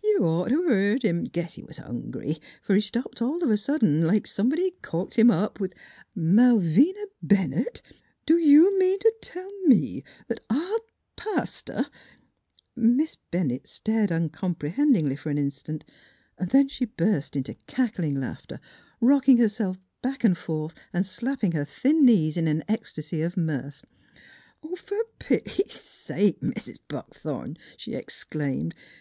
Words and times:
You'd 0.00 0.22
ought 0.22 0.46
t' 0.50 0.54
o' 0.54 0.68
heared 0.68 1.02
him. 1.02 1.24
Guess 1.24 1.54
he 1.54 1.64
was 1.64 1.78
hungry, 1.78 2.38
fer 2.62 2.76
he 2.76 2.80
stopped 2.80 3.20
all 3.20 3.42
of 3.42 3.50
a 3.50 3.58
sud 3.58 3.80
dent 3.80 4.04
like 4.04 4.28
somebody 4.28 4.74
corked 4.80 5.16
him 5.18 5.28
up 5.28 5.58
with 5.58 5.74
""Malvina 6.16 7.06
Bennett, 7.20 7.82
do 8.24 8.38
you 8.38 8.78
mean 8.78 9.00
t' 9.00 9.10
tell 9.20 9.50
me 9.64 10.04
that 10.28 10.38
our 10.48 10.78
pas 11.16 11.60
ter" 11.64 11.86
Miss 12.76 13.16
Bennett 13.32 13.66
stared 13.66 14.12
uncomprehendingly 14.12 15.16
for 15.16 15.30
an 15.30 15.38
instant; 15.38 15.84
then 16.38 16.68
she 16.68 16.84
burst 16.84 17.34
into 17.34 17.54
cackling 17.66 18.20
laughter, 18.20 18.60
rock 19.00 19.28
ing 19.28 19.38
herself 19.38 19.78
back 20.00 20.22
and 20.22 20.38
forth 20.38 20.74
and 20.92 21.04
slapping 21.04 21.50
her 21.50 21.64
thin 21.64 22.06
knees 22.06 22.36
in 22.36 22.46
an 22.46 22.62
ecstasy 22.68 23.20
of 23.20 23.36
mirth. 23.36 23.84
"Fer 24.76 25.02
pity 25.18 25.64
sake, 25.68 26.40
Mis' 26.40 26.78
Buckthorn!" 26.86 27.56
she 27.76 27.96
ex 27.96 28.22
claimed. 28.22 28.76